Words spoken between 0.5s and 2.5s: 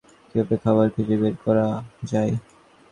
খাবার খুঁজে বের করা যায়।